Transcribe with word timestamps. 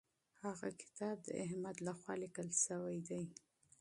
هغه 0.43 0.67
کتاب 0.81 1.17
د 1.27 1.29
احمد 1.43 1.75
لخوا 1.87 2.13
لیکل 2.23 2.47
سوی 2.65 2.97
دی. 3.07 3.21